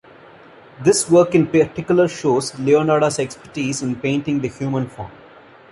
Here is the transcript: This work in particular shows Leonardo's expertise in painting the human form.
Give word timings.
This 0.83 1.07
work 1.11 1.35
in 1.35 1.45
particular 1.45 2.07
shows 2.07 2.57
Leonardo's 2.57 3.19
expertise 3.19 3.83
in 3.83 3.95
painting 3.97 4.39
the 4.41 4.47
human 4.47 4.87
form. 4.89 5.11